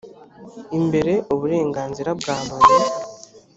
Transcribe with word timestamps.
imbere 0.77 1.13
uburenganzira 1.33 2.09
bwa 2.19 2.37
muntu 2.47 2.77